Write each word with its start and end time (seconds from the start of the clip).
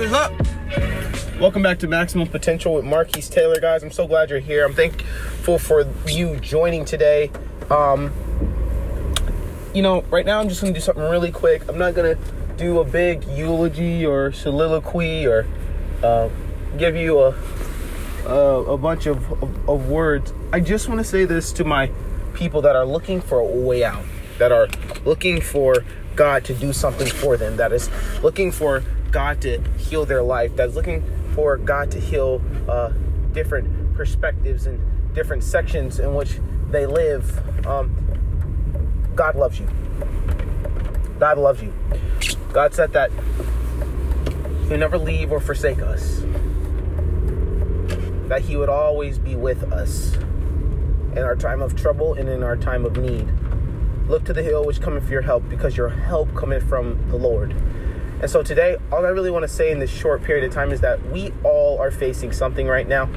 What 0.00 0.06
is 0.06 0.12
up? 0.14 1.38
Welcome 1.38 1.62
back 1.62 1.78
to 1.80 1.86
Maximum 1.86 2.26
Potential 2.26 2.72
with 2.72 2.86
Marquise 2.86 3.28
Taylor, 3.28 3.60
guys. 3.60 3.82
I'm 3.82 3.90
so 3.90 4.06
glad 4.06 4.30
you're 4.30 4.38
here. 4.38 4.64
I'm 4.64 4.72
thankful 4.72 5.58
for 5.58 5.84
you 6.06 6.36
joining 6.36 6.86
today. 6.86 7.30
Um, 7.68 8.10
you 9.74 9.82
know, 9.82 10.00
right 10.04 10.24
now 10.24 10.40
I'm 10.40 10.48
just 10.48 10.62
gonna 10.62 10.72
do 10.72 10.80
something 10.80 11.04
really 11.04 11.30
quick. 11.30 11.68
I'm 11.68 11.76
not 11.76 11.92
gonna 11.92 12.16
do 12.56 12.78
a 12.78 12.84
big 12.84 13.24
eulogy 13.24 14.06
or 14.06 14.32
soliloquy 14.32 15.26
or 15.26 15.46
uh, 16.02 16.30
give 16.78 16.96
you 16.96 17.20
a 17.20 17.34
a, 18.24 18.78
bunch 18.78 19.04
of, 19.04 19.30
of, 19.42 19.68
of 19.68 19.90
words. 19.90 20.32
I 20.50 20.60
just 20.60 20.88
want 20.88 21.00
to 21.00 21.04
say 21.04 21.26
this 21.26 21.52
to 21.52 21.64
my 21.64 21.90
people 22.32 22.62
that 22.62 22.74
are 22.74 22.86
looking 22.86 23.20
for 23.20 23.38
a 23.40 23.44
way 23.44 23.84
out, 23.84 24.06
that 24.38 24.50
are 24.50 24.68
looking 25.04 25.42
for 25.42 25.84
God 26.16 26.46
to 26.46 26.54
do 26.54 26.72
something 26.72 27.06
for 27.06 27.36
them, 27.36 27.58
that 27.58 27.70
is 27.70 27.90
looking 28.22 28.50
for 28.50 28.82
God 29.10 29.40
to 29.42 29.60
heal 29.78 30.04
their 30.04 30.22
life, 30.22 30.56
that's 30.56 30.74
looking 30.74 31.04
for 31.34 31.56
God 31.56 31.90
to 31.92 32.00
heal 32.00 32.40
uh, 32.68 32.90
different 33.32 33.94
perspectives 33.94 34.66
and 34.66 34.80
different 35.14 35.42
sections 35.42 35.98
in 35.98 36.14
which 36.14 36.38
they 36.70 36.86
live. 36.86 37.66
Um, 37.66 37.94
God 39.14 39.36
loves 39.36 39.58
you. 39.58 39.68
God 41.18 41.38
loves 41.38 41.62
you. 41.62 41.72
God 42.52 42.74
said 42.74 42.92
that 42.92 43.10
He'll 44.68 44.78
never 44.78 44.98
leave 44.98 45.32
or 45.32 45.40
forsake 45.40 45.82
us. 45.82 46.22
That 48.28 48.42
He 48.42 48.56
would 48.56 48.68
always 48.68 49.18
be 49.18 49.34
with 49.34 49.72
us 49.72 50.14
in 50.14 51.18
our 51.18 51.34
time 51.34 51.60
of 51.60 51.74
trouble 51.74 52.14
and 52.14 52.28
in 52.28 52.42
our 52.42 52.56
time 52.56 52.84
of 52.84 52.96
need. 52.96 53.28
Look 54.08 54.24
to 54.24 54.32
the 54.32 54.42
hill 54.42 54.64
which 54.64 54.80
cometh 54.80 55.04
for 55.04 55.12
your 55.12 55.22
help, 55.22 55.48
because 55.48 55.76
your 55.76 55.88
help 55.88 56.34
cometh 56.34 56.68
from 56.68 57.08
the 57.10 57.16
Lord. 57.16 57.54
And 58.20 58.30
so 58.30 58.42
today, 58.42 58.76
all 58.92 59.06
I 59.06 59.08
really 59.08 59.30
want 59.30 59.44
to 59.44 59.48
say 59.48 59.70
in 59.70 59.78
this 59.78 59.90
short 59.90 60.22
period 60.22 60.44
of 60.44 60.52
time 60.52 60.72
is 60.72 60.80
that 60.82 61.04
we 61.10 61.32
all 61.42 61.78
are 61.78 61.90
facing 61.90 62.32
something 62.32 62.66
right 62.66 62.86
now 62.86 63.08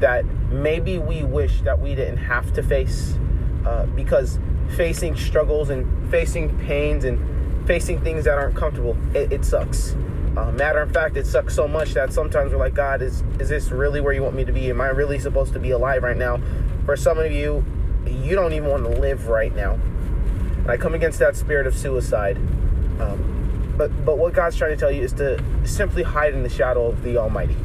that 0.00 0.24
maybe 0.50 0.98
we 0.98 1.22
wish 1.22 1.60
that 1.62 1.80
we 1.80 1.94
didn't 1.94 2.16
have 2.16 2.52
to 2.54 2.62
face 2.62 3.16
uh, 3.64 3.86
because 3.86 4.40
facing 4.76 5.16
struggles 5.16 5.70
and 5.70 6.10
facing 6.10 6.58
pains 6.58 7.04
and 7.04 7.66
facing 7.68 8.00
things 8.00 8.24
that 8.24 8.36
aren't 8.36 8.56
comfortable, 8.56 8.96
it, 9.14 9.32
it 9.32 9.44
sucks. 9.44 9.94
Uh, 10.36 10.50
matter 10.52 10.80
of 10.80 10.92
fact, 10.92 11.16
it 11.16 11.26
sucks 11.26 11.54
so 11.54 11.68
much 11.68 11.94
that 11.94 12.12
sometimes 12.12 12.50
we're 12.50 12.58
like, 12.58 12.74
God, 12.74 13.00
is 13.00 13.22
is 13.38 13.48
this 13.48 13.70
really 13.70 14.00
where 14.00 14.12
you 14.12 14.22
want 14.22 14.34
me 14.34 14.44
to 14.44 14.52
be? 14.52 14.70
Am 14.70 14.80
I 14.80 14.88
really 14.88 15.20
supposed 15.20 15.52
to 15.52 15.60
be 15.60 15.70
alive 15.70 16.02
right 16.02 16.16
now? 16.16 16.40
For 16.84 16.96
some 16.96 17.18
of 17.18 17.30
you, 17.30 17.64
you 18.06 18.34
don't 18.34 18.52
even 18.54 18.70
want 18.70 18.84
to 18.84 18.90
live 18.90 19.28
right 19.28 19.54
now. 19.54 19.74
And 19.74 20.70
I 20.70 20.76
come 20.78 20.94
against 20.94 21.18
that 21.20 21.36
spirit 21.36 21.66
of 21.66 21.76
suicide. 21.76 22.38
Um, 22.98 23.41
but 23.82 24.04
but 24.04 24.18
what 24.18 24.32
God's 24.32 24.56
trying 24.56 24.70
to 24.70 24.76
tell 24.76 24.92
you 24.92 25.02
is 25.02 25.12
to 25.14 25.42
simply 25.64 26.04
hide 26.04 26.34
in 26.34 26.44
the 26.44 26.48
shadow 26.48 26.86
of 26.86 27.02
the 27.02 27.16
Almighty. 27.16 27.56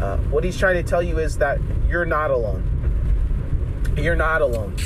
Uh, 0.00 0.18
what 0.30 0.44
He's 0.44 0.56
trying 0.56 0.76
to 0.76 0.88
tell 0.88 1.02
you 1.02 1.18
is 1.18 1.38
that 1.38 1.58
you're 1.88 2.04
not 2.04 2.30
alone. 2.30 2.62
You're 3.96 4.14
not 4.14 4.40
alone. 4.40 4.76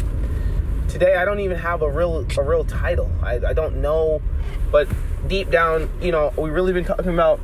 Today, 0.89 1.17
I 1.17 1.27
don't 1.27 1.41
even 1.41 1.59
have 1.59 1.83
a 1.83 1.91
real 1.91 2.27
a 2.39 2.43
real 2.43 2.65
title. 2.65 3.11
I, 3.23 3.35
I 3.49 3.53
don't 3.53 3.83
know, 3.83 4.23
but 4.71 4.89
deep 5.29 5.51
down, 5.51 5.91
you 6.01 6.11
know, 6.11 6.33
we've 6.39 6.53
really 6.53 6.73
been 6.73 6.87
talking 6.87 7.13
about 7.13 7.39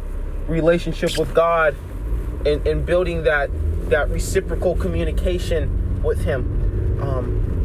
relationship 0.46 1.18
with 1.18 1.34
God 1.34 1.76
and, 2.46 2.66
and 2.66 2.86
building 2.86 3.24
that 3.24 3.50
that 3.90 4.08
reciprocal 4.08 4.74
communication 4.74 6.02
with 6.02 6.24
Him. 6.24 7.02
Um, 7.02 7.57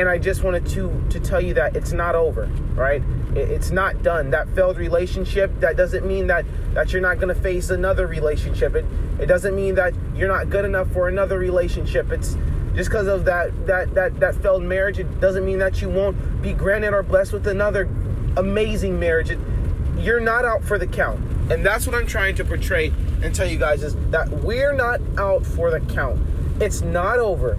and 0.00 0.08
I 0.08 0.16
just 0.16 0.42
wanted 0.42 0.66
to 0.68 1.04
to 1.10 1.20
tell 1.20 1.40
you 1.40 1.52
that 1.54 1.76
it's 1.76 1.92
not 1.92 2.14
over, 2.14 2.46
right? 2.74 3.02
It's 3.34 3.70
not 3.70 4.02
done. 4.02 4.30
That 4.30 4.48
failed 4.54 4.78
relationship 4.78 5.52
that 5.60 5.76
doesn't 5.76 6.06
mean 6.06 6.26
that 6.28 6.46
that 6.72 6.92
you're 6.92 7.02
not 7.02 7.16
going 7.16 7.34
to 7.34 7.40
face 7.40 7.68
another 7.68 8.06
relationship. 8.06 8.74
It 8.74 8.86
it 9.20 9.26
doesn't 9.26 9.54
mean 9.54 9.74
that 9.74 9.92
you're 10.14 10.28
not 10.28 10.48
good 10.48 10.64
enough 10.64 10.90
for 10.92 11.08
another 11.08 11.38
relationship. 11.38 12.10
It's 12.10 12.36
just 12.74 12.88
because 12.88 13.08
of 13.08 13.26
that 13.26 13.66
that 13.66 13.94
that 13.94 14.18
that 14.20 14.34
failed 14.36 14.62
marriage. 14.62 14.98
It 14.98 15.20
doesn't 15.20 15.44
mean 15.44 15.58
that 15.58 15.82
you 15.82 15.90
won't 15.90 16.40
be 16.40 16.54
granted 16.54 16.94
or 16.94 17.02
blessed 17.02 17.34
with 17.34 17.46
another 17.46 17.86
amazing 18.38 18.98
marriage. 18.98 19.30
It, 19.30 19.38
you're 19.98 20.20
not 20.20 20.46
out 20.46 20.64
for 20.64 20.78
the 20.78 20.86
count, 20.86 21.20
and 21.52 21.64
that's 21.64 21.86
what 21.86 21.94
I'm 21.94 22.06
trying 22.06 22.36
to 22.36 22.44
portray 22.44 22.90
and 23.22 23.34
tell 23.34 23.46
you 23.46 23.58
guys 23.58 23.82
is 23.82 23.94
that 24.12 24.30
we're 24.30 24.72
not 24.72 25.02
out 25.18 25.44
for 25.44 25.70
the 25.70 25.80
count. 25.92 26.18
It's 26.58 26.80
not 26.80 27.18
over 27.18 27.58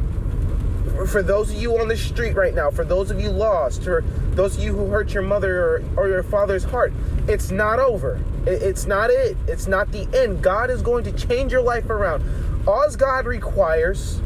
for 1.07 1.23
those 1.23 1.49
of 1.49 1.55
you 1.61 1.77
on 1.79 1.87
the 1.87 1.97
street 1.97 2.35
right 2.35 2.53
now, 2.53 2.69
for 2.69 2.85
those 2.85 3.11
of 3.11 3.19
you 3.19 3.29
lost, 3.29 3.87
or 3.87 4.01
those 4.31 4.57
of 4.57 4.63
you 4.63 4.75
who 4.75 4.87
hurt 4.87 5.13
your 5.13 5.23
mother 5.23 5.59
or, 5.59 5.83
or 5.95 6.07
your 6.07 6.23
father's 6.23 6.63
heart, 6.63 6.93
it's 7.27 7.51
not 7.51 7.79
over. 7.79 8.19
It, 8.45 8.61
it's 8.61 8.85
not 8.85 9.09
it. 9.09 9.37
It's 9.47 9.67
not 9.67 9.91
the 9.91 10.07
end. 10.13 10.41
God 10.41 10.69
is 10.69 10.81
going 10.81 11.03
to 11.05 11.11
change 11.11 11.51
your 11.51 11.61
life 11.61 11.89
around. 11.89 12.23
All 12.67 12.89
God 12.95 13.25
requires 13.25 14.21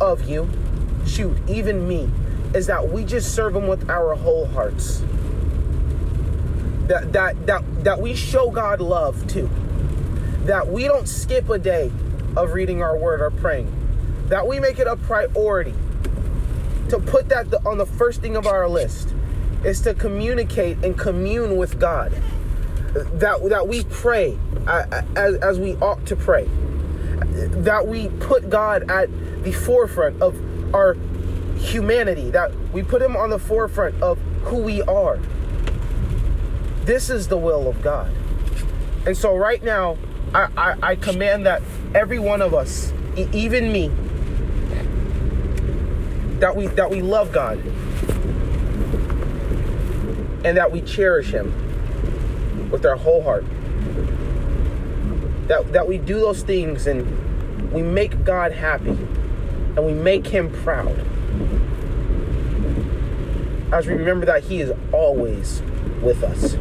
of 0.00 0.28
you, 0.28 0.48
shoot, 1.06 1.36
even 1.48 1.88
me, 1.88 2.10
is 2.54 2.66
that 2.66 2.88
we 2.88 3.04
just 3.04 3.34
serve 3.34 3.56
Him 3.56 3.66
with 3.66 3.88
our 3.90 4.14
whole 4.14 4.46
hearts. 4.46 5.02
That 6.86 7.12
that 7.12 7.46
that 7.46 7.84
that 7.84 8.00
we 8.00 8.14
show 8.14 8.50
God 8.50 8.80
love 8.80 9.26
too. 9.26 9.48
That 10.44 10.68
we 10.68 10.84
don't 10.84 11.08
skip 11.08 11.48
a 11.48 11.58
day 11.58 11.90
of 12.36 12.52
reading 12.52 12.82
our 12.82 12.96
word 12.96 13.20
or 13.20 13.30
praying. 13.30 13.72
That 14.28 14.46
we 14.46 14.60
make 14.60 14.78
it 14.78 14.86
a 14.86 14.96
priority 14.96 15.74
to 16.90 16.98
put 16.98 17.28
that 17.28 17.54
on 17.64 17.78
the 17.78 17.86
first 17.86 18.20
thing 18.20 18.36
of 18.36 18.46
our 18.46 18.68
list 18.68 19.14
is 19.64 19.80
to 19.82 19.94
communicate 19.94 20.76
and 20.84 20.98
commune 20.98 21.56
with 21.56 21.78
God. 21.78 22.12
That 22.92 23.48
that 23.48 23.68
we 23.68 23.84
pray 23.84 24.36
as, 24.66 25.36
as 25.36 25.58
we 25.60 25.76
ought 25.76 26.04
to 26.06 26.16
pray. 26.16 26.48
That 27.62 27.86
we 27.86 28.08
put 28.20 28.50
God 28.50 28.90
at 28.90 29.08
the 29.44 29.52
forefront 29.52 30.20
of 30.20 30.34
our 30.74 30.94
humanity. 31.56 32.30
That 32.30 32.52
we 32.72 32.82
put 32.82 33.00
Him 33.00 33.16
on 33.16 33.30
the 33.30 33.38
forefront 33.38 34.02
of 34.02 34.18
who 34.42 34.58
we 34.58 34.82
are. 34.82 35.18
This 36.84 37.10
is 37.10 37.28
the 37.28 37.38
will 37.38 37.68
of 37.68 37.80
God. 37.82 38.10
And 39.06 39.16
so 39.16 39.36
right 39.36 39.62
now, 39.62 39.96
I, 40.34 40.48
I, 40.56 40.76
I 40.82 40.96
command 40.96 41.46
that 41.46 41.62
every 41.94 42.18
one 42.18 42.42
of 42.42 42.54
us, 42.54 42.92
even 43.16 43.70
me, 43.70 43.92
that 46.40 46.56
we 46.56 46.66
that 46.68 46.90
we 46.90 47.02
love 47.02 47.32
God 47.32 47.58
and 50.42 50.56
that 50.56 50.72
we 50.72 50.80
cherish 50.80 51.28
him 51.28 51.52
with 52.70 52.84
our 52.86 52.96
whole 52.96 53.22
heart. 53.22 53.44
That 55.48 55.72
that 55.72 55.86
we 55.86 55.98
do 55.98 56.18
those 56.18 56.42
things 56.42 56.86
and 56.86 57.70
we 57.72 57.82
make 57.82 58.24
God 58.24 58.52
happy 58.52 58.90
and 59.76 59.84
we 59.84 59.92
make 59.92 60.26
him 60.26 60.50
proud. 60.50 60.98
As 63.72 63.86
we 63.86 63.92
remember 63.92 64.26
that 64.26 64.44
he 64.44 64.60
is 64.60 64.72
always 64.92 65.62
with 66.02 66.24
us. 66.24 66.56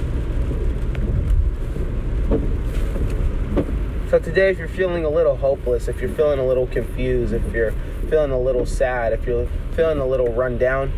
So 4.12 4.20
today 4.20 4.50
if 4.50 4.58
you're 4.58 4.68
feeling 4.68 5.06
a 5.06 5.10
little 5.10 5.38
hopeless, 5.38 5.88
if 5.88 6.02
you're 6.02 6.10
feeling 6.10 6.40
a 6.40 6.46
little 6.46 6.68
confused, 6.68 7.34
if 7.34 7.54
you're 7.54 7.74
feeling 8.10 8.32
a 8.32 8.40
little 8.40 8.66
sad, 8.66 9.14
if 9.14 9.26
you're 9.26 9.48
feeling 9.76 10.00
a 10.00 10.06
little 10.06 10.32
run 10.34 10.58
down, 10.58 10.92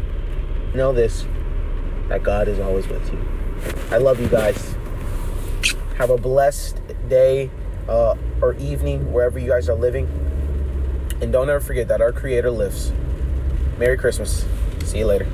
know 0.74 0.94
this 0.94 1.26
that 2.08 2.24
God 2.24 2.48
is 2.48 2.60
always 2.60 2.88
with 2.88 3.12
you. 3.12 3.26
I 3.90 3.98
love 3.98 4.20
you 4.20 4.28
guys. 4.28 4.76
Have 5.98 6.10
a 6.10 6.18
blessed 6.18 6.82
day 7.08 7.50
uh, 7.88 8.16
or 8.42 8.54
evening 8.56 9.14
wherever 9.14 9.40
you 9.40 9.50
guys 9.50 9.70
are 9.70 9.76
living. 9.76 10.08
And 11.22 11.32
don't 11.32 11.50
ever 11.50 11.60
forget 11.60 11.88
that 11.90 12.02
our 12.02 12.12
Creator 12.12 12.52
lives. 12.52 12.92
Merry 13.78 13.98
Christmas. 13.98 14.46
See 14.84 15.00
you 15.00 15.06
later. 15.06 15.28